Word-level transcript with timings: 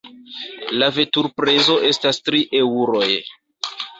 La 0.83 0.87
veturprezo 0.95 1.77
estas 1.91 2.21
tri 2.29 2.41
eŭroj. 2.63 3.13